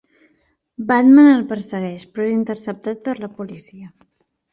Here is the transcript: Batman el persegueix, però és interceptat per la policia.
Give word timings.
Batman 0.91 1.27
el 1.33 1.43
persegueix, 1.51 2.05
però 2.15 2.25
és 2.29 2.33
interceptat 2.37 3.05
per 3.09 3.15
la 3.25 3.31
policia. 3.43 3.93